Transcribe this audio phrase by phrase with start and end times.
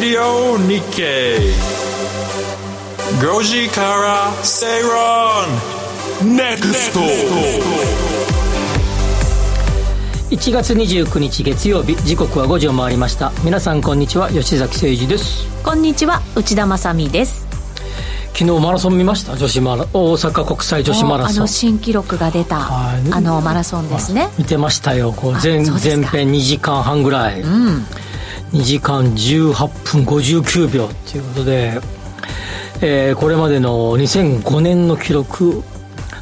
[0.00, 1.36] ディオ日経
[3.20, 4.64] 5時から正
[6.22, 7.00] 論ネクスト
[10.34, 13.30] 1月29日月曜日時刻は5時を回りました。
[13.44, 15.44] 皆さんこんにちは吉崎誠二です。
[15.62, 17.46] こんにちは内田まさです。
[18.32, 19.36] 昨日マラソン見ました？
[19.36, 21.36] 女子マラ大阪国際女子マラソン。
[21.36, 24.30] あの新記録が出たあのマラソンですね。
[24.38, 25.12] 見てましたよ。
[25.12, 27.84] こう前前編2時間半ぐらい、うん、
[28.52, 29.52] 2時間18
[29.84, 31.80] 分59秒ということで、
[32.82, 35.62] えー、これまでの2005年の記録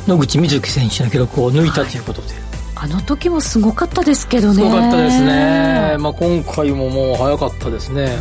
[0.06, 2.28] 野口みずき選手の記録を抜いたということで、
[2.74, 2.90] はい。
[2.90, 4.54] あの時もすごかったですけどね。
[4.54, 8.16] すごかったですね、まあ、今回ももう早かったですね。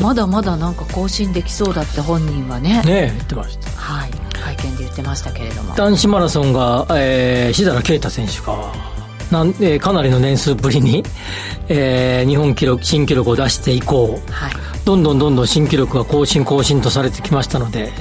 [0.00, 2.82] まだまだなんか更新できそうだって本人はね。
[2.82, 3.70] ね言ってました。
[3.70, 4.10] はい。
[4.32, 5.74] 会見で言ってましたけれども。
[5.74, 8.95] 男子マラソンが、えー、志田啓太選手が
[9.30, 11.04] なん、えー、かなりの年数ぶりに、
[11.68, 14.52] えー、日本記録新記録を出して以降、はい、
[14.84, 17.92] どんどんどんどん新記録が更新更新とされてきましたので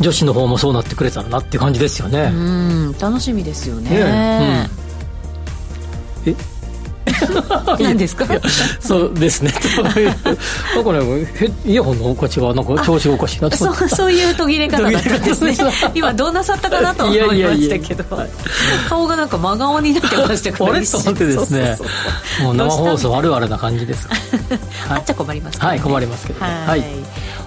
[0.00, 2.30] 女子の方もそうなってくれたらなって感じですよね。
[2.32, 3.90] うん楽しみですよね。
[3.90, 4.70] ね、
[6.26, 6.32] うん。
[6.32, 6.36] え
[7.80, 8.26] 何ですか？
[8.80, 9.52] そうですね
[9.84, 15.56] なんかねイヤホンのおかしがなんか調子おかしいなとそうそういう途切れ方だったんですね。
[15.94, 18.04] 今どうなさったかなと思いましたけど。
[18.88, 20.86] 顔がなんか真顔になってましたからあれ？
[20.86, 21.76] と思ってですね。
[22.42, 24.08] もう生放送あるあるな感じです。
[24.88, 26.84] あっちゃ困りますはい困りますけどはい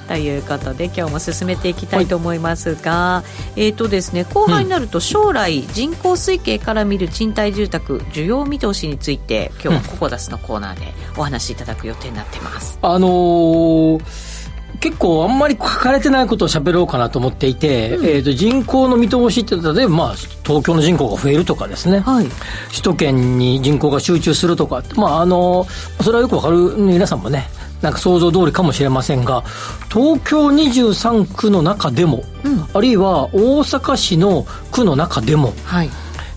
[0.10, 3.24] ということで今日も進めていきたいと思いますが、は
[3.56, 12.80] い、えっ、ー、とですね後半になると将来人口推計から見る賃貸住宅需要見通しについて今日はココダスのコーナーでお話しいただく予定になってます。
[12.82, 14.40] あのー
[14.80, 22.28] 結構あんまり書かれてないことを喋ろうかなと思っていて、うん、えー、と人口の見通しって例えば、まあ、東京の人口が増えるとかですね、はい、
[22.70, 25.66] 首都圏に人口が集中するとか、まあ、あの
[26.02, 27.50] それはよくわかる皆さんもね
[27.81, 29.44] なんか想像通りかもしれませんが
[29.91, 35.89] 東京23区の中でも、うん、あるいは大阪市の区の中でも、はい、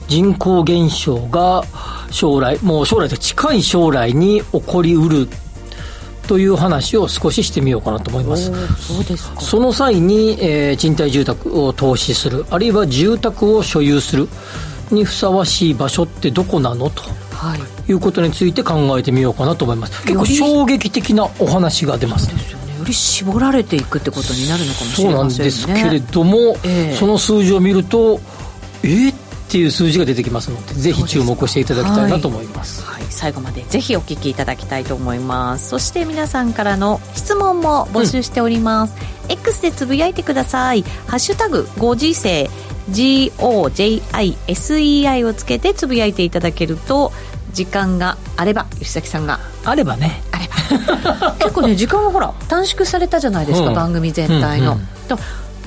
[0.08, 1.64] 人口減少が
[2.10, 5.28] 将来もう将来と近い将来に起こりうる
[6.28, 8.52] という話を少ししてみようかなと思います。
[8.76, 9.40] そうですか。
[9.40, 14.28] その際に、えー、賃貸住宅を投資するあるいは住宅を所有する
[14.90, 17.02] にふさわしい場所ってどこなのと。
[17.34, 20.02] はい、いうことについて考えてみようかなと思います。
[20.04, 22.36] 結構衝撃的なお話が出ますよ
[22.84, 25.50] り絞られていくってことになるのかもしれませんね。
[25.50, 28.20] そうなんですけれども、えー、その数字を見ると
[28.82, 29.14] えー、っ
[29.48, 35.68] ていう数字が出てきますのでぜひ注目していただきたいなと思います、はい、はい、最後までぜひお聞きいただきたいと思います。
[35.68, 38.94] そして皆さんからの質問も募集しております、
[39.26, 42.50] うん、X でつぶやいてください「ハッシュタグご時世。
[42.90, 43.32] GOJISEI」
[45.24, 47.12] をつけてつぶやいていただけると
[47.52, 49.40] 時間があれば吉崎さんが。
[49.64, 50.22] あればね。
[50.32, 51.32] あれば。
[51.38, 54.88] 結構ね時間がほら短縮されたじゃないですか、うん、番組全体の、うんうん、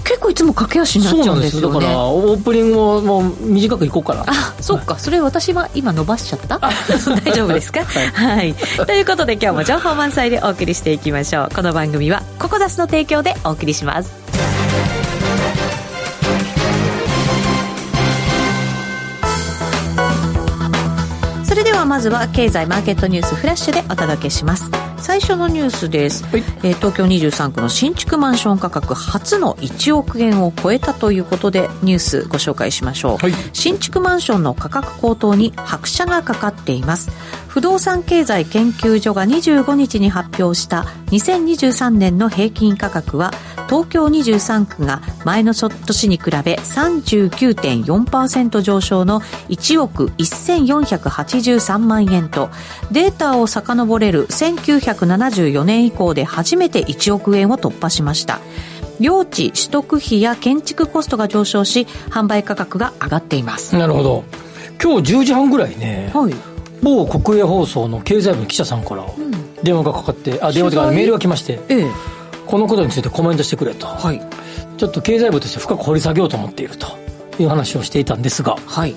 [0.03, 1.79] 結構いつも駆け足になっちゃうんですよね。
[1.79, 4.23] だからオープニングをもう短くいこうかな。
[4.28, 6.57] あそっか、はい、それ私は今伸ばしちゃった？
[7.23, 7.81] 大丈夫ですか？
[7.85, 8.56] はい、はい、
[8.88, 11.56] ということで今日も情報満載でお送りしていきましょう。
[11.56, 14.12] この番組はココダスの提供でお送りします
[21.85, 24.72] まずは経済マーケットニュースフラッシュでお届けします。
[24.97, 37.12] 最初のニュースです、はい、えー、東京23区の新築マンション価格初の1億円を超えたということでニュースご紹介しましょう、はい、新築マンションの価格高騰に拍車がかかっています。
[37.56, 40.81] 不動産経済研究所が25日に発表した
[41.12, 43.31] 2023年の平均価格は
[43.68, 52.50] 東京23区が前の年に比べ39.4%上昇の1億1483万円と
[52.92, 58.40] データを遡れる1974年以降で初めて1億円を突破しました。
[59.00, 63.76] 用地取得費や建築コストが上昇し販売価格が上がっています。
[63.76, 64.23] なるほど。
[64.82, 66.34] 今日10時半ぐらいね、はい。
[66.82, 69.06] 某国営放送の経済部の記者さんから
[69.64, 71.91] 電話がかかって、あ電話というかメールが来まして、ええ、
[72.47, 74.22] このことについてコメントしてくれと、はい、
[74.78, 76.88] ちょっと経済部として深く掘り下げようと思っていると
[77.40, 78.96] いう話をしていたんですが、はい、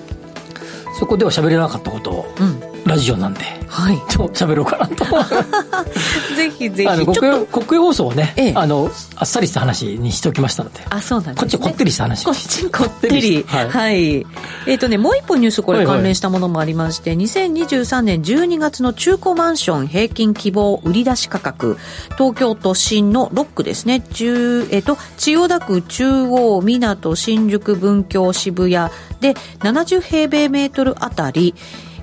[0.99, 5.05] そこでは喋れなかったことを、うんラジオなんで、はい、ちょ喋ろうかなと。
[6.35, 6.89] ぜひぜひ。
[6.89, 10.81] あの国営国営放送をね、ええ、あのあっさりした話にしておきましたので。
[10.89, 12.25] あそうなんです、ね、こっちこってりした話。
[12.25, 13.45] こっちこってり。
[13.47, 21.77] はい、はい、えっ、ー、とねもう一本ニュースこれ関連したものもありまして、はいはい、2023年12月の中古マンション平均希望売出価格。
[22.17, 24.01] 東京都心の6区ですね。
[24.01, 31.55] 中、えーと、千代田区中央港新宿文京渋谷で70平米メートルあたり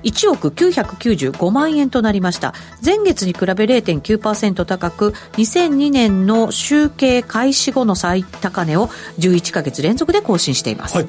[0.07, 2.53] 1億995万円となりました。
[2.83, 8.87] 前月に比べ0.9%高く2002年の集計開始後の最高値を
[9.19, 11.07] 11か月連続で更新しています、はい。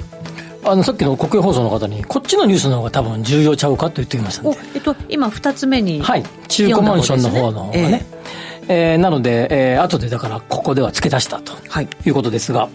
[0.65, 8.07] あのさっきの国営放送の方にこっちのニュースの方が多分重要ちゃうかと言ってきましたんで、えっと、今2つ目に、はい、中古マンションの方の方がね、
[8.65, 12.69] えー、えー、なので、えー、後でだからここでは付け足したと、はい、いうことですが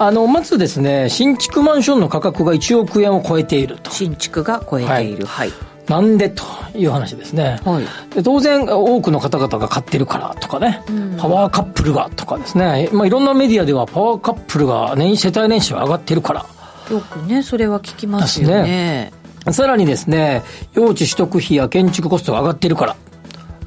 [0.00, 3.90] あのまずですね新築マンションの価格が1億円を超えていると。
[3.90, 5.26] 新築が超えている。
[5.26, 5.52] はい、
[5.88, 6.42] なんでと
[6.74, 16.46] いう話ですね、はい、で当然多くの方々が買ってるからとかね、うん、パワーカップルがとかですね、まあ、いろんなメディアではパワーカップルが年世帯年収が上がってるから。
[16.90, 19.12] よくねそれは聞きますよね。
[19.52, 20.42] さらにですね
[20.72, 22.96] 用地取得費や建築コストが上がってるから。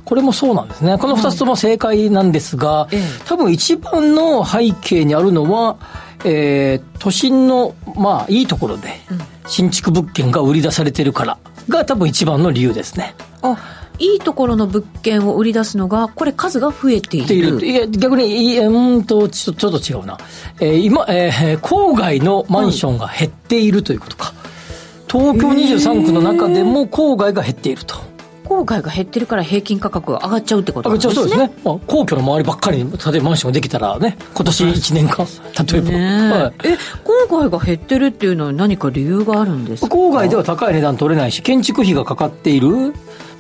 [0.04, 0.98] これもそうなんですね。
[0.98, 5.78] この2つとも正解なんですが、うん、多分一番の背景にあるのは、
[6.26, 8.90] えー、都心の、まあ、いいところで、
[9.48, 11.38] 新築物件が売り出されてるから
[11.70, 13.16] が多分一番の理由ですね。
[13.42, 13.58] あ
[14.00, 17.66] いいところの物件を売り出すのが、これ数が増えている。
[17.66, 20.18] いや、逆に、いうんと、ちょちょっと違うな。
[20.60, 24.34] えー、今、えー、郊外のマンションが減っているということか。
[25.08, 28.13] 東京23区の中でも郊外が減っていると。
[28.44, 31.14] 郊外が減ってるから平均価格が上がっちゃうってことなんですね。
[31.16, 31.52] そうですね。
[31.64, 35.26] まあ、皇居の周りばっかりに、例えばマンションができたらね、今年1年間、
[35.72, 35.90] 例えば。
[35.90, 39.96] ねはい、え、郊外が減ってるっていうのは何か理由があるんですか？
[39.96, 42.94] 郊外では高い値段取れないし、建築費がかかっている。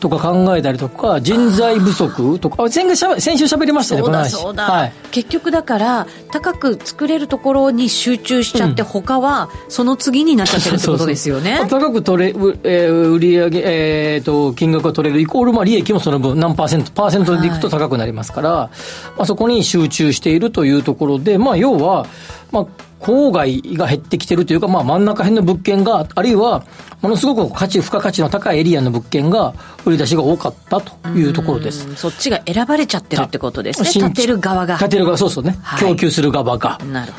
[0.03, 4.31] とか考えたりとか、人材不足とか、先先週喋りましたね、この話。
[4.31, 11.65] そうだ、はい、結局だから、高く作れるところに集中しちゃって、うん、他はその次になっちゃってるってことですよね。
[11.69, 22.07] 高く取れ、えー、売上えーと、金額が取れるイコール、まあ、利益もその分何パーセント、パーセントでいくと高くなりますから、はい、まあ、そこに集中しているというところで、まあ、要は、
[22.53, 22.65] まあ、
[23.01, 26.63] 郊外が減ってきてるというか、まあ、真ん中辺の物件が、あるいは、
[27.01, 29.53] ものすごく価値、付加価値の高いエリアの物件が、
[29.85, 31.93] 売り出しが多かったというところです。
[31.95, 33.89] そっちが選ばれちゃってるってことですね。
[33.91, 34.77] 建てる側が。
[34.77, 35.57] 建てる側、そうそうね。
[35.61, 36.77] はい、供給する側が。
[36.91, 37.17] なるほ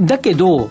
[0.00, 0.06] ど。
[0.06, 0.70] だけど、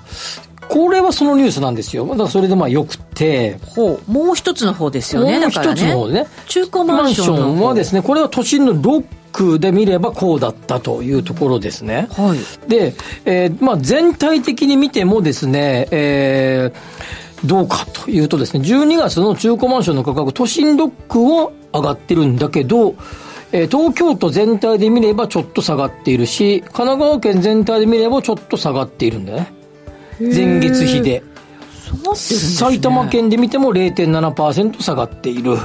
[0.69, 2.05] これはそのニュースなんですよ。
[2.05, 3.59] だからそれでまあよくて。
[3.75, 4.11] ほう。
[4.11, 5.39] もう一つの方ですよね。
[5.39, 6.27] もう一つの方でね。
[6.47, 12.07] 中古マンションはですね、これは都心の6区で見ればこうだったというところですね。
[12.11, 12.93] はい、で、
[13.25, 22.95] えーまあ、全体的に見てもですね、えー、どうかというとですね、12月の中古マンションの価格、都心6区は上がってるんだけど、
[23.51, 29.53] えー、東京都全体で見ればちょっと下がっているし、神奈川県全体で見ればちょっと下がっているんだね。
[30.19, 31.21] 前月比で。
[31.21, 31.23] ね、
[32.15, 35.57] 埼玉県で見ても0.7%下がっている。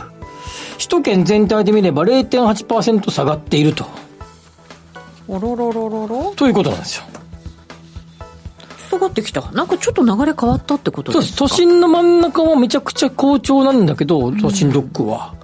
[0.87, 3.87] 首都圏全体で見れば0.8%下がっていると。
[5.27, 6.33] おろろろろろ？
[6.37, 7.05] ということなんですよ。
[8.89, 9.51] 下がってきた。
[9.51, 11.39] なんかちょっと流れ変わったってことですか？
[11.39, 15.35] 都心の真ん中はめちゃくちゃ好調なんだけど、都心ロックは。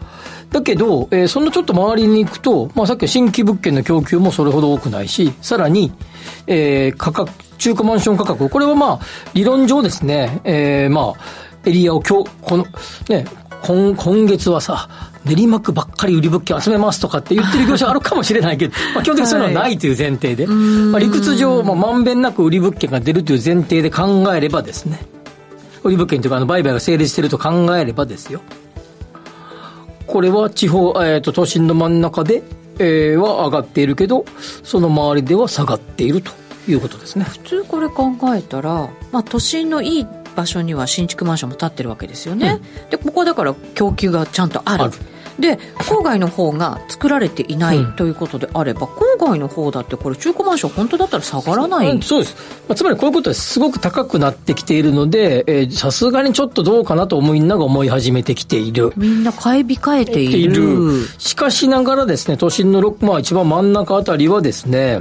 [0.51, 5.93] だけど、えー、そのちょっと周りに行くと、まあ、さっきの新規物件の供給もそれほど多くないし、さらに、
[6.47, 9.01] えー、価格、中古マンション価格、これはまあ、
[9.35, 12.67] 理論上ですね、えー、まあ、エリアを今日、この、
[13.09, 13.25] ね、
[13.63, 14.89] 今今月はさ、
[15.25, 25.01] 練馬区ばっかり売り物件集めますとかって言ってる業者あるかもしれないけど、 まあ基本的にそういうのはないという前提で、はい、まあ、理屈上、まあ、まんべんなく売り物件が出るという前提で考えればですね、
[25.85, 28.41] 売り物件というか、あの売買が成立していると考えればですよ、
[30.07, 32.43] これは地方、えっ、ー、と、都心の真ん中で、
[32.79, 34.25] えー、は上がっているけど、
[34.65, 36.33] その周りでは下がっていると
[36.69, 37.25] いうことですね。
[37.25, 44.91] 普通これ考えたら、まあ都心のいい場所には新築マンションも建ってるわけですよね、うん、でここだから供給がちゃんとある
[45.39, 52.37] で郊外の方が作られていないということであれば、うん、郊外の方だってこれ中古マンション本当だったら下がらない、うん、そうです、
[52.69, 58.93] まあ、つまりこういうことはすごく高くなってきているのでさすがにちょっとどうかなとみんなが思い始めてきている。
[58.97, 61.07] みんな買い控えている。
[61.19, 65.01] しかしながらですね都心の、まあ、一番真ん中あたりはですね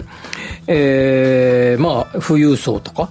[0.67, 3.09] えー、まあ富裕層とか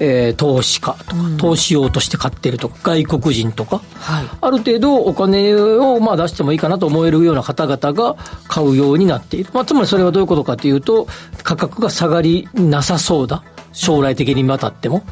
[0.00, 8.16] えー、投資家とか、うん、投資用として買ってるとか、外国人とか、はい、ある程度お金をまあ出してもいいかなと思えるような方々が
[8.48, 9.50] 買うようになっている。
[9.52, 11.06] まあ、つまりそれはどういうことかというと、
[11.42, 13.44] 価格が下がりなさそうだ。
[13.72, 15.02] 将来的にわたっても。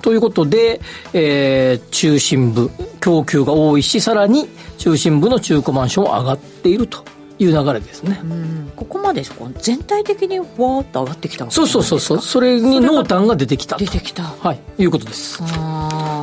[0.00, 0.80] ということで、
[1.12, 2.70] えー、中心部、
[3.00, 7.04] 供給が多いし、さらに中心部の中古マンションは上がっていると。
[7.42, 8.20] いう流れですね。
[8.76, 9.22] ここまで
[9.60, 12.20] 全体的にわーっと上がってきたそうそうそうそう。
[12.20, 14.22] それに濃淡が出てきた出てきた。
[14.22, 14.60] はい。
[14.78, 15.42] いうことです。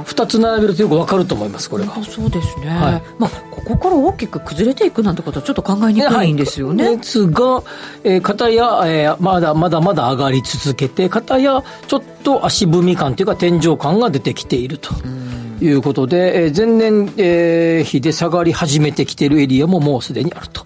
[0.06, 2.04] 二つ並べるとよくわかると思います、これは。
[2.04, 2.68] そうですね。
[2.68, 6.86] はい、まあ、ここから大きく崩れていくなんてことはちょっと考えにくいんですよね。
[6.86, 7.64] はい、ですが、
[8.04, 14.94] えー、片や、えー、まだまだまだ上がり続けて、片や、ちょっと足踏み感というか天井感が出てきていると。
[15.62, 20.66] いうことで、えー、前年、えー、比で下がり始めてきているエリアももうすでにあると、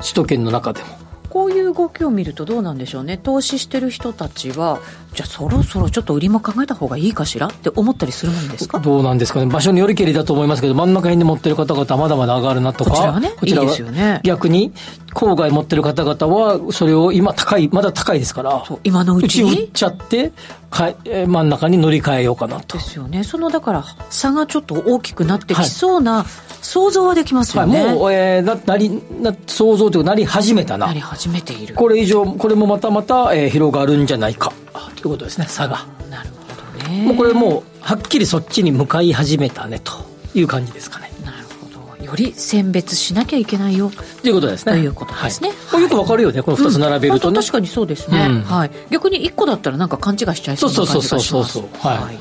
[0.00, 1.08] 首都圏の中でも。
[1.28, 4.80] こういう動きを見るとどうなんでしょうね投資してる人たちは
[5.14, 8.78] じゃあそろそろちょっと売りも考えた方がいいかしらって思ったりするもんですか？
[8.78, 9.46] どうなんですかね。
[9.46, 14.20] 場所によりけりだと思いますけど真ん中辺で持ってる方々はまだまだ上がるなとかこちらはねこちらはいいですよね。
[14.22, 14.72] 逆に
[15.14, 19.64] 郊外持ってる方々はそれを今高いまだ高いですから今のうちに？
[19.64, 20.32] 売っちゃって
[20.70, 22.76] か真ん中に乗り換えようかなと。
[22.76, 23.24] ですよね。
[23.24, 26.26] そのだから差がちょっと大きくなってきそうな、はい。
[26.60, 30.86] 想像はできますよね、はい、もう、えー、ななりな想像というかなり始めたな。
[30.88, 31.74] なり始めている。
[31.74, 34.52] これ以上これもまたまた、えー、広がるんじゃないか
[35.00, 35.86] ということですね差が。
[36.10, 37.02] なるほどね。
[37.04, 39.92] もうこれもうはっきりそっちに向かい始めたねと
[40.34, 41.10] いう感じですかね。
[41.24, 42.04] なるほど。
[42.04, 43.90] より選別しなきゃいけないよ。
[44.22, 44.72] ということですね。
[44.72, 51.28] ということですね、はい、よくわかるよねこの2つ並べるとね、うん、確かにそうですね、うん、はい、逆に1個だったらなんか勘違いしちゃいそうな感じがします。
[51.28, 52.18] そうそうそうそうはい、はい、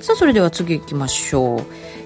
[0.00, 1.60] さあそれでは次いきましょう。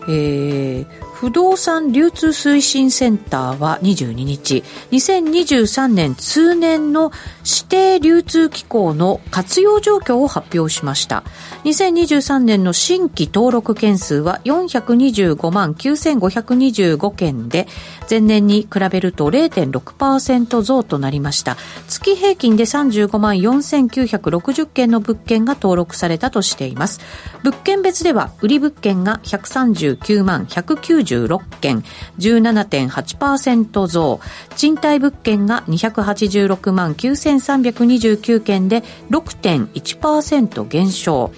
[0.09, 0.87] えー、
[1.20, 7.12] 不動産流通推進センターは22日、2023年通年の
[7.44, 11.22] 指定流通機構の活用状況を発表しました。
[11.64, 17.68] 2023年の新規登録件数は425万9525件で、
[18.08, 21.58] 前年に比べると0.6%増となりました。
[21.86, 27.00] 月平均で35万4960件の物件が登録されたとしています。
[27.42, 31.83] 物件別では、売り物件が139万190 46件、
[32.19, 34.21] 17.8%増。
[34.57, 41.33] 賃貸物件が286万9329件で6.1%減少。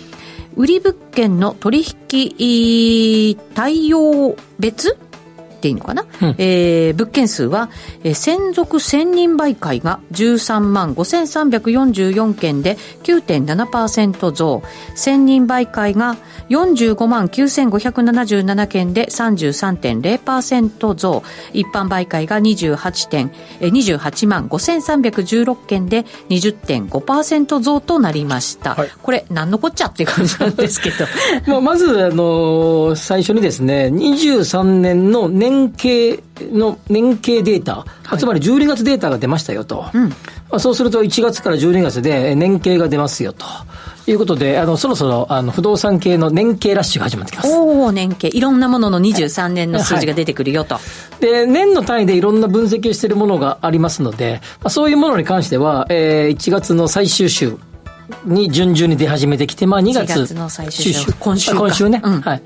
[0.55, 4.99] 売り物件の取引対応別
[5.63, 7.71] っていいのかな、うん、えー、物件数は、
[8.03, 14.63] えー、専属専任媒介が13万5344件で9.7%増、
[14.97, 16.17] 専任媒介が
[16.51, 28.75] 45万9577件で33.0%増、一般媒介が28点、えー、28万5316件で20.5%増となりました。
[28.75, 31.07] はい、これ、何のこっちゃっていう感じなんですけど。
[31.47, 39.87] まあまず、あのー、最初にですね、23年の年経の年経データ、はい、つまり12月データが出ましたよと。
[39.93, 40.17] うん、ま
[40.53, 43.47] あ、そうすると1月から12月で年経が出ますよと。
[44.07, 47.53] いうことで、あの、そろそろ、あの、不動産系の年経ラッシュが始まってきます。
[47.53, 48.29] おお年経。
[48.29, 50.75] いろんなものの23年の数字が出てくるよと。
[50.75, 50.81] は
[51.19, 57.57] い、で、年の単位でいろんな分析をしているものがありますので、まあ、そういうものに関しては、えー、1月の最終週、
[58.25, 62.43] に順々に出始めてきて、まあ、2月月の最終週今週今週ね、うん、はい、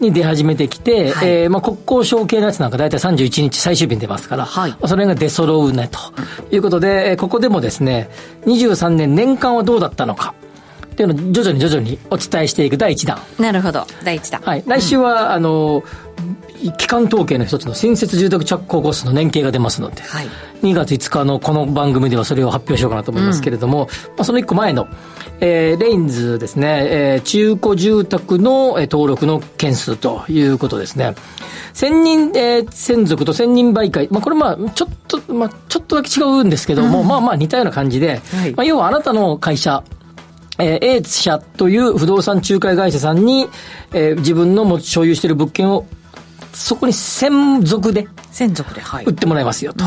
[0.00, 5.98] に出始めてきて、はい、えー、まあ、国交省系のやつなんか大体31日最終日に出ますから、はい、それが出揃うねと
[6.54, 8.10] いうことで、ここでもですね
[8.46, 10.34] 23年年間はどうだったのか。
[10.92, 13.20] っていうのを徐々に徐々にお伝えしていく第1弾。
[13.38, 13.86] なるほど。
[14.02, 15.84] 第1弾、はい、来週は、うん、あの
[16.76, 20.26] 機関統計の一つの新設住宅着工コストの年計が出ますので、はい、
[20.62, 24.88] 2月5日のこの番組ではそれを発表しようかなと思いますけれども、うん、まあ、その1個前の、
[25.40, 31.14] えー、レインズですね、えー、中古住宅の、えー、登録の件数ということですね。
[31.74, 39.84] 千人、えー、専属と千人媒介、まあ、これまあ、ちょっと、まあ、ちょっとだけ違うんですけども、うん、まあまあ似たような感じで、はい、まあ、要はあなたの会社、
[40.58, 43.48] えー、A 社という不動産仲介会社さんに、
[43.92, 45.86] えー、自分の所有している物件を
[46.52, 49.84] そこに専属で専属で、はい、売ってもらいますよと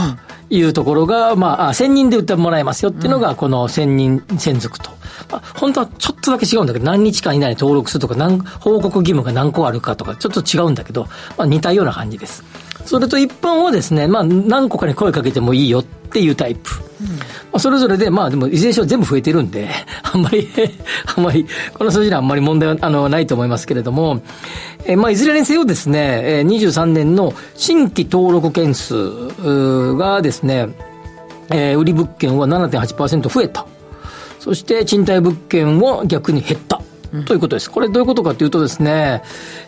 [0.50, 4.92] いうところが、まあ、専任で売ってもらいますよっていうのが、この専任専属と。
[5.32, 12.44] まあ、本当はちょっとだけ違うんだけど、何日間以内に登録するとか、何報告義務が何個あるかとか、ちょっと違うんだけど、まあ、似たような感じです。
[12.86, 16.70] それと一般はですね、まあ、何個かに声かけてもいいよっていうタイプ。
[17.02, 17.11] うん、
[17.52, 19.70] まあ、それぞれで、まあでも、いずれにしろ全部増えてるんで、
[20.04, 20.48] あんまり
[21.16, 24.22] あんまり、この数字にはあんまり問題はあのないと思いますけれども、
[24.86, 28.94] えまあ、いずれにせよですね、え23年の新規登録件数
[29.96, 30.70] がですね、
[31.50, 33.66] えー、売り物件は7.8%増えた。
[34.40, 36.81] そして賃貸物件は逆に減った。
[37.26, 37.70] ということです。
[37.70, 39.22] これどういうことかというとですね、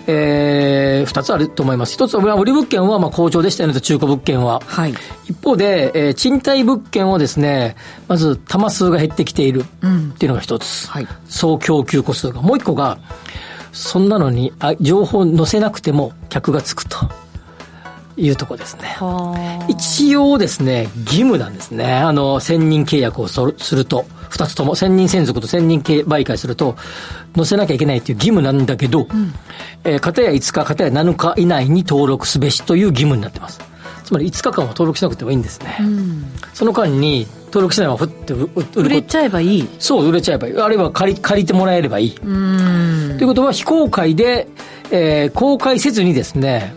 [0.08, 1.94] えー、二つあると思います。
[1.94, 4.62] 一つは、売り物件はまあ好調でしたよね、中古物件は。
[4.66, 4.94] はい。
[5.26, 7.76] 一方で、えー、賃貸物件はですね、
[8.08, 10.86] まず、玉数が減ってきているっていうのが一つ。
[10.86, 11.08] うん、はい。
[11.28, 12.42] 総供給個数が。
[12.42, 12.98] もう一個が、
[13.74, 16.98] そんなのにあ情報載せなくても客がつくと。
[18.16, 18.96] いうとこですね。
[19.68, 21.94] 一応ですね、義務なんですね。
[21.96, 23.42] あの、専任契約をす
[23.76, 26.76] ると、二つとも、専任専属と専任媒介すると、
[27.36, 29.34] 載せなきゃいけないという義務なんだけど、うん、
[29.84, 33.60] えー、片や5日、片や7日以内に登録すべしという義務になってます。
[34.04, 35.78] つまり5日間は登録しなくてもいいんですね。
[35.80, 38.34] うん、その間に、登録しないままふって
[38.76, 39.70] 売れちゃえばいい。
[39.78, 40.58] そう売れちゃえばいい。
[40.58, 42.12] あるいは借り借りてもらえればいい。
[42.14, 42.28] とい
[43.22, 44.48] うことは非公開で
[44.96, 46.76] えー、公開せずにですね、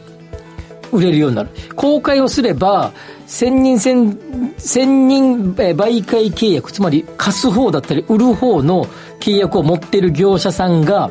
[0.92, 1.50] 売れるようになる。
[1.74, 2.92] 公開をすれば、
[3.26, 4.18] 千人千、
[4.58, 8.86] 千人媒介契約、つまり貸す方だったり売る方の
[9.20, 11.10] 契約を持っている業者さんが、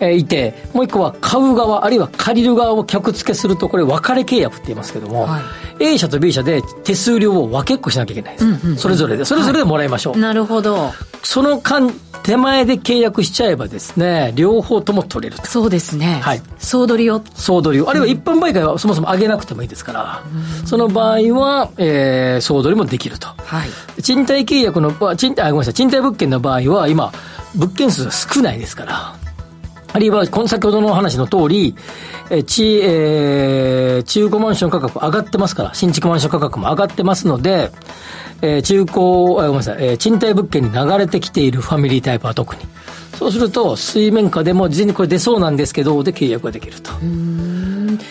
[0.00, 5.42] えいて、もう一個は買う側、あるいは借りる側を客付けすると、これ別れ契約って言いますけども、はい、
[5.82, 8.44] A 社と B 社で手数料を分けっこしなきゃいけないです。
[8.44, 9.24] うんうんうん、それぞれで。
[9.24, 10.12] それぞれでもらいましょう。
[10.12, 10.92] はい、なるほど。
[11.22, 16.20] その間、手前で契約しちゃえばですね、両方とも取れるそうですね。
[16.22, 16.42] はい。
[16.58, 17.20] 総取りを。
[17.34, 17.90] 総取りを。
[17.90, 20.22] あるいは一般売買はそもそも上げなくてもいいですから、
[20.60, 23.28] うん、その場合は、えー、総取りもできると。
[23.28, 24.02] はい。
[24.02, 27.12] 賃貸契約の、賃貸、あ、ごめんなさい、賃貸物件の場合は、今、
[27.56, 29.16] 物件数少ないですから、
[29.92, 31.74] あるいは、この先ほどの話の通り、
[32.30, 37.70] えち、えー、中古マンション価格上がってますから、新築マンション価格も上がってますので、
[38.40, 42.62] えー、中古、ごめんなさい、えー、賃貸物件に流れてきているファミリータイプは特に。
[43.18, 46.90] そうすると、水面下でも事前にこれ出そうなんですけど、で契約ができると。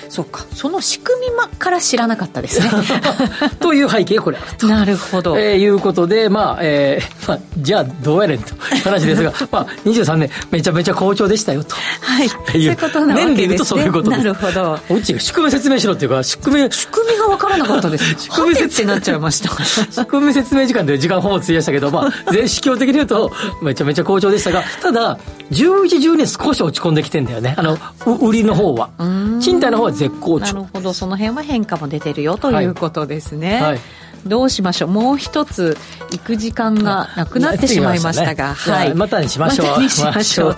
[0.09, 0.45] そっか。
[0.53, 2.69] その仕組みから知らなかったですね。
[3.59, 4.37] という背景がこれ。
[4.67, 5.37] なるほど。
[5.37, 11.75] えー、いうことで、まあ、えー、 まあ、じゃあどうやねんという話ですが、まあ、23年、めちゃめちゃ好調でしたよと。
[12.01, 12.29] はい。
[12.29, 13.35] そういうことなわけです、ね。
[13.35, 14.23] 年で言うとそういうことです。
[14.23, 14.79] なるほど。
[14.89, 16.71] うちが仕組み説明しろっていうか、仕組み。
[16.71, 18.15] 仕組みが分からなかったです。
[18.17, 19.63] 仕組み説明になっちゃいました。
[19.63, 25.17] 仕組み説明時間で時間ほぼ費やしたけど、まあ、全市況的に言うと、めちゃめちゃ好調でしたが、ただ、
[25.51, 27.55] 11、12少し落ち込んできてんだよね。
[27.57, 27.77] あの、
[28.21, 28.89] 売りの方は。
[29.39, 30.45] 賃貸の方は絶好調。
[30.45, 33.53] なるほど、その辺は変化も出てるよということですね。
[33.53, 33.79] はい、はい
[34.25, 35.75] どうしましょうもう一つ
[36.11, 38.93] 行く時間がなくなってしまいましたが、ね、はい。
[38.93, 39.67] またにしましょう。
[39.67, 40.55] またにしましょう。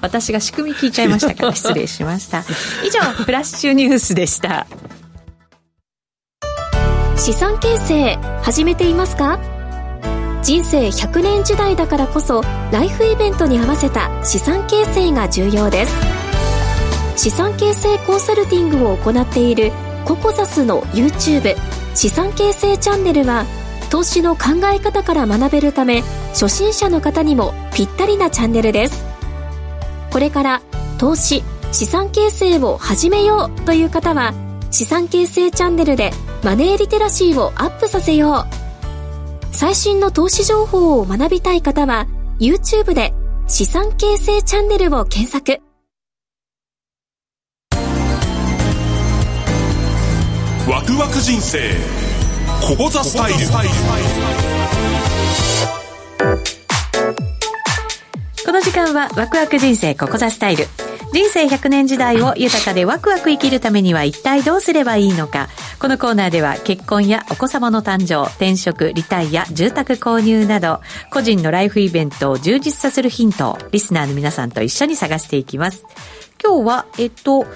[0.00, 2.42] 私が仕組み聞いちゃいましたから失礼しました。
[2.84, 4.66] 以上、フラッシュニュースでした。
[7.16, 9.38] 資産形成始めていますか？
[10.42, 16.17] 人生100年時代だからこそライフイベントに合わせた資産形成が重要です
[17.18, 19.72] 資産形成コンサルティングを行っている
[20.04, 21.56] ココザスの YouTube
[21.92, 23.44] 資産形成チャンネルは
[23.90, 29.04] 投資の考え方から学べるため初心者の方にもぴったりなチャンネルです。
[30.12, 30.62] これから
[30.96, 34.32] 投資資産形成を始めようという方は
[34.70, 36.12] 資産形成チャンネルで
[36.44, 39.52] マネーリテラシーをアップさせよう。
[39.52, 42.06] 最新の投資情報を学びたい方は
[42.38, 43.12] YouTube で
[43.48, 45.67] 資産形成チャンネルを検索。
[50.78, 51.58] ワクワク人生。
[52.62, 53.38] ここザスタイル。
[58.46, 60.66] この時間はワクワク人生ここザスタイル。
[61.12, 65.48] 人生100年時代を豊かでワクワク生きるためには一体どうすればいいのか。
[65.80, 75.84] このコーナーでは結婚やお子様の誕生転職リタイア住宅購入など個人のライフイベントを充実させるヒントをリスナーの皆さんと一緒に探していきます。
[76.40, 77.46] 今日はえっと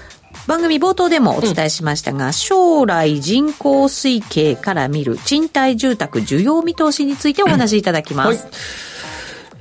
[0.47, 8.43] 番組冒頭でもお伝えしましたが、うん、将来人口推計から見る賃貸住宅需要見通しについてお話しいただきます。
[8.43, 8.51] はい。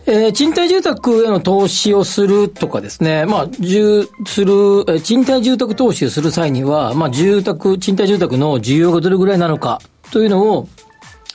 [0.05, 9.81] えー、賃貸住宅への投資をするとかですね、まあ、住、する、え賃貸住宅投資をする際には、まあ、住宅、賃貸住宅の需要がどれぐらいなのか
[10.11, 10.69] というのを、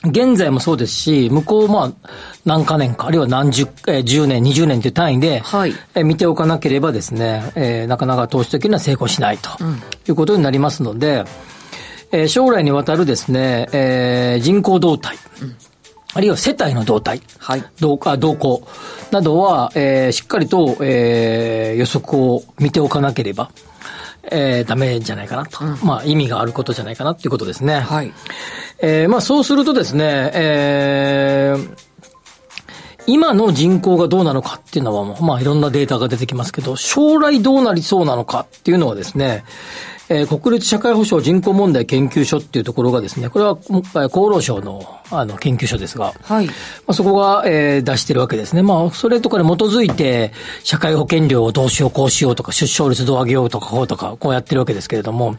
[0.04, 2.10] 現在もそうですし、向こう、まあ、
[2.44, 9.50] 何か年か、あるいは何十、えー、10年、20年という単位で、はい、えー、見ておかなければですね、えー、なかなか投資的には成功しないと、
[10.08, 11.24] いうことになりますので、
[12.12, 15.56] えー、将来にわたるですね、えー、人口動態、うん。
[16.14, 18.66] あるいは世帯の動態、はい、動動向
[19.10, 23.50] などは、えー、しっかりと、えー、予測を見ておかなければ、
[24.30, 27.80] えー、ダメじゃないかなと、うん、まあ意味があることじゃないかなっていうことですね。
[27.80, 28.12] はい。
[28.80, 31.87] えー、まあそうするとですね、えー、
[33.08, 39.44] 今の人口がどうなのかっていうのは、まあいろんなデータが出てきますけど、将来どうなりそうなのかっていうのはですね、
[40.10, 43.58] えー、国立社会保障人口問題研究所っていうところがですね、これは
[44.06, 46.46] 厚労省のあの研究所ですが、はい。
[46.46, 46.52] ま
[46.88, 48.62] あ、そこが、えー、出してるわけですね。
[48.62, 50.32] まあ、それとかに基づいて、
[50.64, 55.38] 社会保険料をどうしよう、こうしようとか、出生率どう上げようとか、こうとか、こうやってるわけですけれども、ま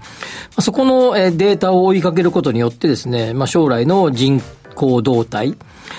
[0.55, 5.55] あ、そこの、えー、データを追いかけることによってですね、まあ、将来の人口動態、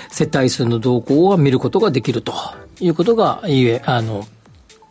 [0.09, 2.33] 世帯数の動向を見ることができると
[2.79, 4.25] いうことが、いえ、あの、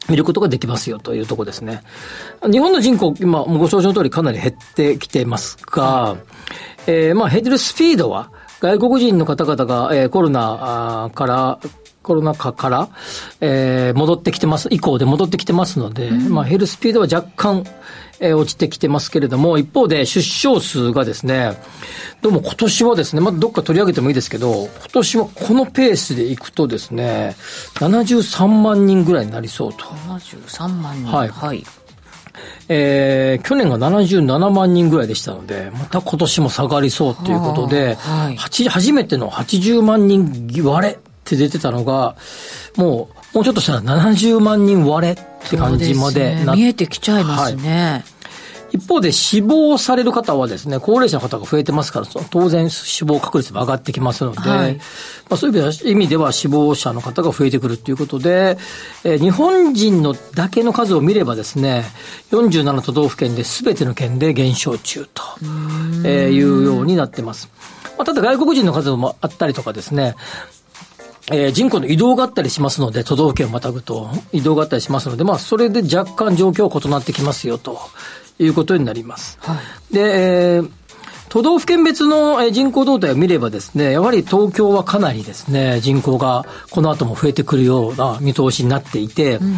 [0.09, 1.83] 見ることができますよというところですね。
[2.51, 6.17] 日本の人口、今、ご承知の通りかなり減ってきてますが、
[6.87, 11.59] えー、まあ減ってるスピードは、外国人の方々が、えー、コロナから、
[12.03, 12.89] コロナ禍から、
[13.41, 17.65] えー、戻ってきてます、以降で戻ってきてますので、うん、まあ減るスピードは若干、
[18.21, 21.53] えー、落ちてきてますけれども、一方で出生数がですね、
[22.21, 27.35] どうも今年はですね、まあ、どっか取り上げてもいいですけど、今年はこのペースでいくとですね、
[27.77, 29.87] 73万人ぐらいになりそうと。
[29.87, 31.11] 73万人。
[31.11, 31.29] はい。
[31.29, 31.65] はい
[32.69, 42.17] えー、去年が77万人ぐらいでしたので、また今年も下がりそうということで、はい、初めての80万人割れって出てたのが、
[42.77, 45.17] もう、もうちょっとしたら70万人割れっ
[45.49, 47.93] て感じまでな、ね、見えてきちゃいますね。
[47.93, 48.21] はい
[48.73, 54.83] 一方で死亡される方はですね、高齢者の方が増えてますから、当然死亡確率も上がってきますので、はい、ま
[55.31, 58.59] あ、そういう意味では死亡者の方が増えてくるということで、
[59.05, 61.85] えー、日本人のだけの数を見ればですね、
[62.31, 65.23] 47都道府県で全ての県で減少中と、
[66.05, 67.51] えー、いうようになってます。
[67.99, 70.15] まあ、ただ外国人の数もあったりとかですね、
[71.31, 77.79] えー、人口の移動があったりしますので、都道府県をまたぐと移動があったりしますので、まあ、それで若干状況は異なってきますよと
[78.39, 79.39] いうことになります。
[79.41, 80.71] はい、で、えー
[81.31, 89.57] 都道府県別の人口動態を見ればですね、やはり東京はかなりですね、人口がこの後も増えてくるような見通しになっていて、うん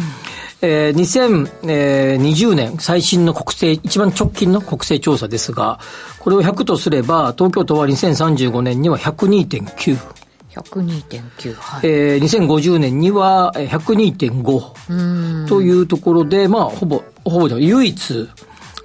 [0.61, 5.79] えー、2020年最新の国政、一番直近の国政調査ですが、
[6.19, 10.22] これを100とすれば、東京都は2035年には102.9。
[10.53, 18.29] 102.9、はい、えー、2050年には102.5というところで、まあ、ほぼ、ほぼ唯一、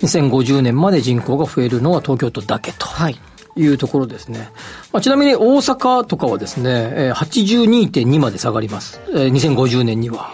[0.01, 2.87] 2050年まで人口が増えるのは東京都だけと。
[2.87, 3.19] はい
[3.59, 4.51] いうところですね。
[4.92, 9.01] まあ、ちなみに大阪とかはですね、82.2まで下がります。
[9.12, 10.33] 2050年には。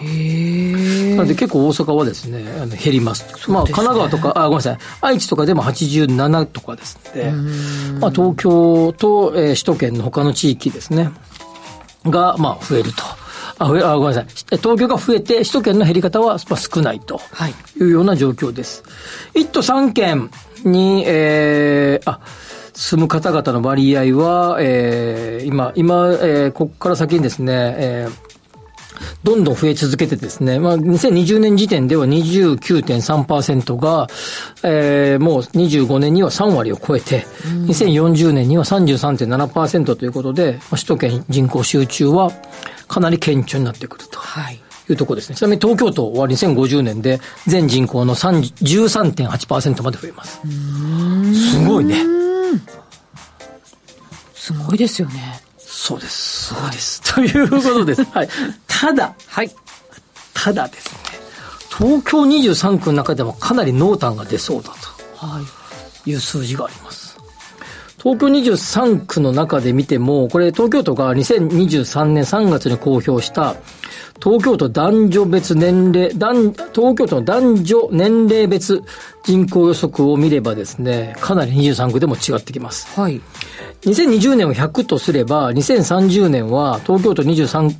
[1.15, 2.43] なので結構大阪はですね、
[2.81, 3.25] 減ります。
[3.37, 7.31] すね、まあ、神奈川とか、あ、ごめんなさい、愛知とかでも87とかですので、
[7.99, 11.11] まあ、東京と、えー、首都圏の他の地域ですね、
[12.05, 13.03] が、まあ、増えると。
[13.57, 14.25] あ、あごめんなさい。
[14.57, 17.21] 東京が増えて、首都圏の減り方は少ないと
[17.79, 18.83] いうような状況です。
[19.33, 20.29] はい、1都3県
[20.63, 22.19] に、えー、あ、
[22.75, 28.35] 住む方々の割合は、えー、今、今、えー、ここから先にですね、えー、
[29.23, 34.07] どんどん増え続けてですね、まあ、2020年時点では29.3%が、
[34.63, 37.21] えー、もう25年には3割を超えて、
[37.67, 42.31] 2040年には33.7%ということで、首都圏人口集中は
[42.89, 44.19] かなり顕著になってくると。
[44.19, 45.35] はいいうところですね。
[45.35, 50.41] ちなみに東京都は2050年で全人口の13.8%まで増えます。
[51.51, 52.34] すごいね。
[54.33, 55.41] すごいですよね。
[55.57, 56.47] そうです。
[56.47, 57.01] すごいです。
[57.03, 58.03] はい、ということです。
[58.05, 58.29] はい。
[58.67, 59.51] ただ、はい。
[60.33, 60.99] ただですね、
[61.77, 65.25] 東京23区の中でもかなり濃淡が出そうだと。
[65.25, 65.65] はい。
[66.09, 67.04] いう数字があります。
[68.05, 73.55] 東京23区の中で見ても、これ東京都が2023年3月に公表した
[74.23, 76.53] 東京都男女別年齢、東
[76.95, 78.83] 京都の男女年齢別
[79.23, 82.87] 人口予測を見ればですね、かなり23区でも違ってきます。
[82.99, 83.19] はい。
[83.81, 87.73] 2020年を100とすれば、2030年は東京都23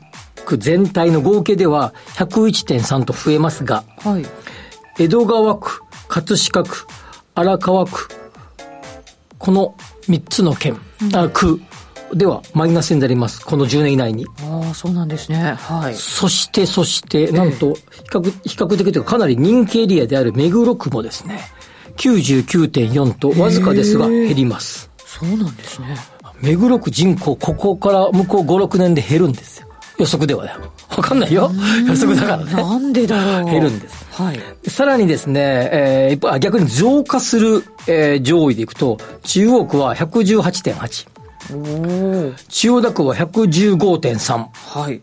[0.43, 4.25] 区全体の合計では101.3と増えますが、はい、
[4.97, 6.87] 江戸川区、葛飾区、
[7.35, 8.09] 荒川区、
[9.37, 9.75] この
[10.09, 11.59] 3つの県、うん、あ区
[12.13, 13.45] ではマイナスになります。
[13.45, 14.25] この10年以内に。
[14.41, 15.55] ああ、そうなんですね。
[15.57, 15.95] はい。
[15.95, 21.39] そして、そして、なんと、比較、比較的というかかなり人気エリアである目黒区もですね、
[21.97, 24.89] 99.4とわずかですが減ります。
[25.05, 25.97] そうなんですね。
[26.41, 29.67] 目黒区人口、ここから向こう5、6年で減るんですよ。
[29.97, 30.51] 予測ではね。
[30.97, 31.51] わかんないよ。
[31.87, 32.53] 予測だからね。
[32.53, 33.45] なんでだろう。
[33.45, 34.05] 減るんです。
[34.11, 34.69] はい。
[34.69, 41.07] さらにですね、えー、逆に増加する、えー、上位でいくと、中央区は118.8。
[42.49, 44.45] 千代田区は115.3。
[44.53, 45.01] はい。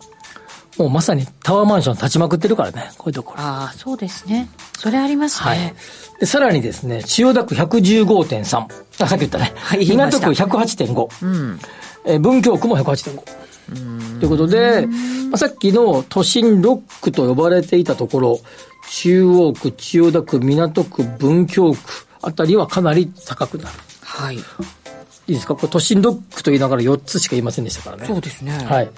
[0.78, 3.40] もうまさにタワーマンション立ちまくってるからね、こういうところ。
[3.40, 4.48] ああ、そうですね。
[4.78, 5.50] それありますね。
[5.50, 5.74] はい。
[6.20, 8.66] で、さらにですね、千代田区115.3。
[9.05, 9.52] あ、さっき言ったね。
[9.55, 11.26] はい、港区108.5。
[11.26, 11.61] うん。
[12.05, 13.22] え文京区も108.5。
[14.20, 14.87] ということで、
[15.31, 18.40] まあ、さっきの都心6区と呼ばれていたところ、
[18.90, 21.79] 中央区、千代田区、港区、文京区
[22.20, 23.70] あたりはかなり高くなる。
[24.03, 24.37] はい。
[24.37, 24.40] い
[25.29, 25.55] いですか？
[25.55, 28.07] これ都心ドックと言いながら4つしか言いませんでしたからね。
[28.07, 28.53] そうですね。
[28.53, 28.90] はい。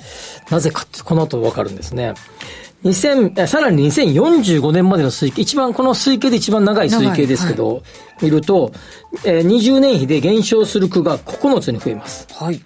[0.50, 2.14] なぜかって、この後わかるんですね。
[2.84, 7.82] 2000、さらに2045年までの推計、一番、この推計で一番長い推計ですけど、はい、
[8.22, 8.72] 見ると、
[9.24, 12.26] えー、20年比で減少する区が9つに増えます。
[12.32, 12.60] はい。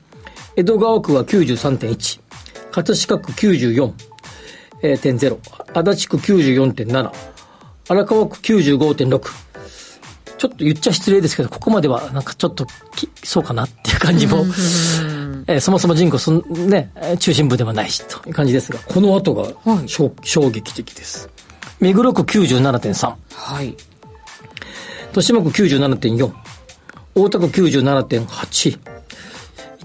[0.59, 2.21] 江戸川区は93.1、
[2.73, 3.93] 葛飾区94.0、
[4.83, 5.39] えー、0
[5.73, 7.13] 足立区94.7、
[7.89, 9.21] 荒川区95.6、
[10.37, 12.67] ちょっと言っちゃ失礼ですけど、ここまではなんかちょっと
[13.23, 14.39] そうかなっていう感じも、
[15.47, 16.91] えー、そもそも人口そん、ね、
[17.21, 20.11] 中心部ではないしという感じですが、この後が、はい、衝
[20.51, 21.31] 撃的です。
[21.79, 23.15] 目黒区97.3。
[23.33, 23.77] はい。
[25.11, 26.33] 豊島区97.4。
[27.15, 28.98] 大田区97.8。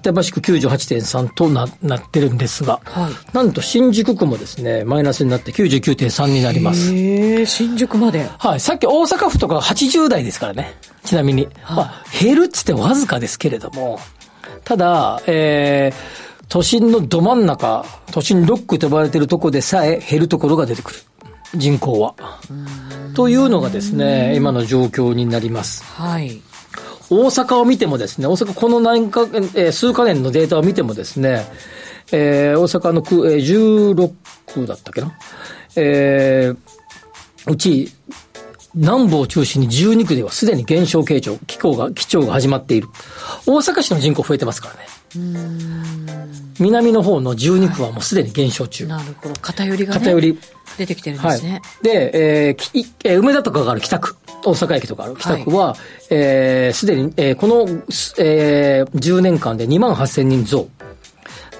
[0.04, 7.46] 板橋区98.3とななってるんですが、はい、なんと新宿区もですね、マイナスになって99.3になります。
[7.46, 8.30] 新宿まで。
[8.38, 8.60] はい。
[8.60, 10.76] さっき大阪府とか80代ですからね。
[11.06, 11.48] ちなみに。
[11.62, 14.00] はまあ、減るっつってわずかですけれども、
[14.66, 21.00] ただ、えー、都心のど真ん中、都心ロックと呼ばれているところでさえ減るところが出てくる。
[21.56, 22.16] 人口は。
[23.14, 25.84] というのがですね、今の状況になります。
[25.84, 26.42] はい。
[27.14, 31.46] 大阪を見てもですね、大阪この何か、えー、数か年のデータを見てもですね、
[32.12, 34.14] えー、大阪の区、えー、16
[34.54, 35.18] 区だったっけな？
[35.76, 37.92] えー、うち、
[38.76, 42.88] 南部を中心に12区ではすでに減少傾聴、気候が、基調が始まっている。
[43.46, 44.82] 大阪市の人口増えてますからね。
[46.60, 48.88] 南の方の12区はもうすでに減少中。
[48.88, 49.36] なるほど。
[49.42, 50.40] 偏りが、ね、偏り。
[50.78, 51.52] 出てきてるんですね。
[51.52, 55.78] はい、で、えー、えー、梅田とかがある北区、大阪駅とかある北区は、はい、
[56.10, 57.68] えー、すでに、えー、この、
[58.18, 60.68] えー、10年間で2万8000人増。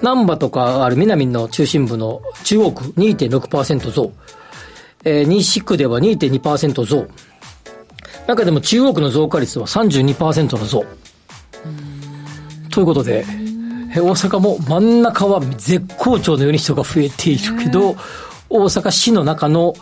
[0.00, 4.12] 南波とかある南の中心部の中央区2.6%増。
[5.04, 7.06] えー、西区では2.2%増。
[8.26, 10.84] 中でも中央区の増加率は32%の増。
[12.70, 13.24] ということで、
[14.00, 17.96] 大阪も真ん中は絶好調のように人が増えているけど、
[18.50, 19.74] 大阪市の中の、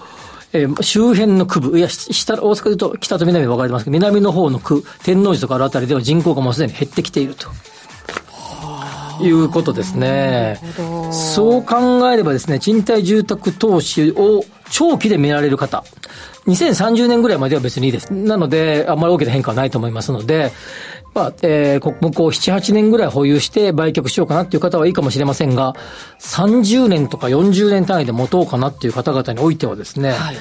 [0.52, 7.48] えー、周辺の区部、いや、下、大阪で言うと北と南分かれてますけど、南の方の区、天王寺とかあるあたりでは人口がもうすでに減ってきていると。
[9.20, 10.58] いうことですね。
[11.12, 15.84] そう考えればですね、賃貸住宅投資を長期で見られる方、
[16.46, 18.12] 2030年ぐらいまでは別にいいです。
[18.12, 20.52] なので、あんまり大きな変化はないと思いますので、
[21.14, 25.74] まあ、えー、向こう7、8年ぐらい保有して売却しようかなっていう方はいいかもしれませんが、
[26.20, 30.36] 30年とか40年単位で持とうかなっていう方々においてはですね、はい、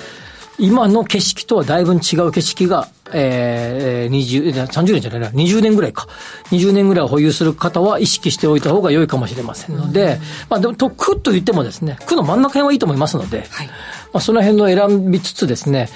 [0.60, 6.08] 今の景色とはだいぶ違う景色が、えー、20、30年じゃないな、20年ぐらいか。
[6.52, 13.70] 20年ぐらい保有する方は意識しておいた方が良いかもしれませんので、まあでも、と、区と言ってもですね、区の真ん中辺はいいと思いますので、はい、
[14.14, 15.90] まあその辺の選びつつですね、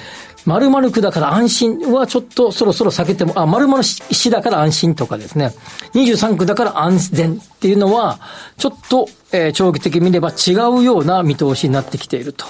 [0.45, 5.53] 〇〇区だから安心はちょっとそろそろ避けても、あ、〇〇市だから安心とかですね、
[5.93, 8.19] 23区だから安全っていうのは、
[8.57, 12.45] ちょっと、えー、長期的に見れば違うような見通しになってきていると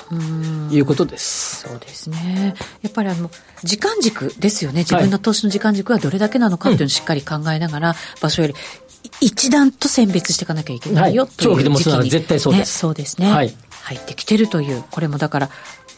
[0.72, 1.68] いうことです。
[1.68, 2.54] そうですね。
[2.82, 3.32] やっぱりあの、
[3.64, 4.80] 時間軸ですよね。
[4.80, 8.56] 自分の投資の時間軸がどれだけなのかっていうのをしっかり考えながら、うん、場所より
[9.22, 13.32] 一段と選別していかなきゃいけないよ、はい、長期でもそなら絶対そうです、ね、そうですね。
[13.32, 13.56] はい。
[13.86, 15.50] 入ってきてるという、これもだから、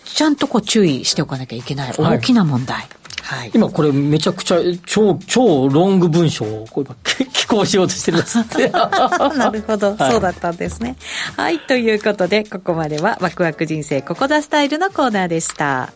[0.03, 2.77] ちゃんとこう注意しておかなきゃいけない大きな問題。
[2.77, 2.87] はい
[3.27, 6.95] はい、今これめちゃくちゃ超、超ロング文章をこう今
[7.33, 8.69] 寄稿しようとしてるんですって。
[8.71, 10.95] なるほど、はい、そうだったんですね。
[11.35, 15.91] はい、ということで、ここまではワクワク人生ここだスタイルのコーナーでした。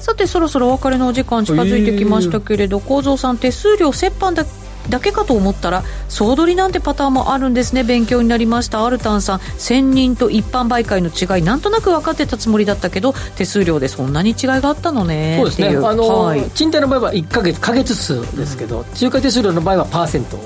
[0.00, 4.44] さてそろそろお別れのお時間近づいてきましたけれど、構造さん手数料折半だ
[4.88, 7.84] だけかと思ったら総取りなんてパターンもあるんですね。
[7.84, 8.84] 勉強になりました。
[8.84, 15.36] アルタンさん専任と一般媒介の違いなんとなく分かってたつもりだったけど手数料でそんなに違いがあったのね。
[15.38, 15.68] そうですね。
[15.68, 20.36] あの、はい、賃貸の場合は1か月か月数ですけど、うん、仲介手数料の場合はパーセント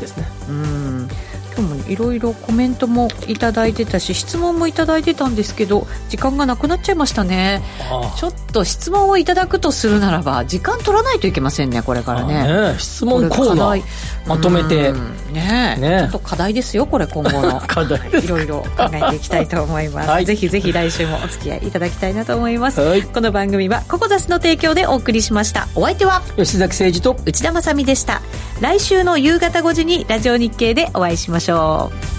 [0.00, 1.08] ですね、はい、うん
[1.58, 7.62] 今日もいろいろコメントもいただいてたし質問もいただいてたんですけど時間がなくなっちゃいましたね。
[8.16, 12.72] ちょっと質問をいただくとするならば時間取らないといけませんねこれからね。
[12.72, 13.82] ね質問コーナー
[14.28, 14.92] まとめて。
[15.32, 17.60] ねねちょっと課題ですよこれ今後の。
[17.66, 18.08] 課題。
[18.08, 25.68] いろいろ考えていきたいと思います、 はい、ぜひぜひ来週もお付き合いいただきたいなと思います、はい、この番組はココザスの提供でお送りしました。
[25.74, 28.22] お相手は吉崎誠二と内田まさでした。
[28.60, 32.17] 来週の夕方5時にラジオ日経でお会いしましょう。